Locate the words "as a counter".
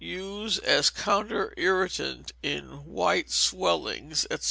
0.57-1.53